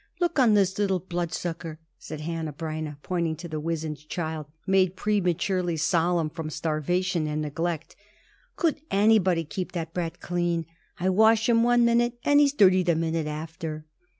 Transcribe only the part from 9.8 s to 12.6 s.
brat clean? I wash him one minute, and he is